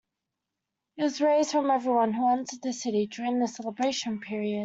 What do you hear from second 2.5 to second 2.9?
the